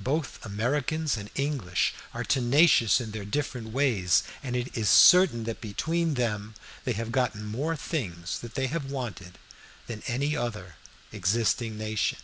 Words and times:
Both 0.00 0.42
Americans 0.46 1.18
and 1.18 1.28
English 1.34 1.92
are 2.14 2.24
tenacious 2.24 3.02
in 3.02 3.10
their 3.10 3.26
different 3.26 3.68
ways, 3.74 4.22
and 4.42 4.56
it 4.56 4.74
is 4.74 4.88
certain 4.88 5.44
that 5.44 5.60
between 5.60 6.14
them 6.14 6.54
they 6.84 6.92
have 6.94 7.12
gotten 7.12 7.44
more 7.44 7.76
things 7.76 8.38
that 8.38 8.54
they 8.54 8.68
have 8.68 8.90
wanted 8.90 9.36
than 9.86 10.02
any 10.06 10.34
other 10.34 10.76
existing 11.12 11.76
nation. 11.76 12.16